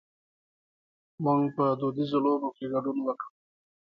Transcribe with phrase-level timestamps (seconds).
[1.23, 3.27] مونږ په دودیزو لوبو کې ګډون وکړ.